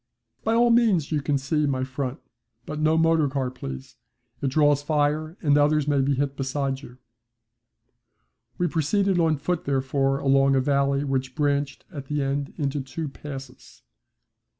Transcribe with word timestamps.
'By 0.43 0.55
all 0.55 0.71
means 0.71 1.11
you 1.11 1.21
can 1.21 1.37
see 1.37 1.67
my 1.67 1.83
front. 1.83 2.19
But 2.65 2.79
no 2.79 2.97
motorcar, 2.97 3.51
please. 3.51 3.97
It 4.41 4.47
draws 4.47 4.81
fire 4.81 5.37
and 5.43 5.55
others 5.59 5.87
may 5.87 6.01
be 6.01 6.15
hit 6.15 6.35
beside 6.35 6.81
you.' 6.81 6.97
We 8.57 8.67
proceeded 8.67 9.19
on 9.19 9.37
foot 9.37 9.65
therefore 9.65 10.17
along 10.17 10.55
a 10.55 10.59
valley 10.59 11.03
which 11.03 11.35
branched 11.35 11.85
at 11.91 12.07
the 12.07 12.23
end 12.23 12.51
into 12.57 12.81
two 12.81 13.09
passes. 13.09 13.83